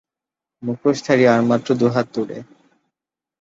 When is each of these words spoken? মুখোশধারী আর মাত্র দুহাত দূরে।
মুখোশধারী 0.63 1.25
আর 1.33 1.41
মাত্র 1.49 1.69
দুহাত 1.75 2.07
দূরে। 2.13 2.37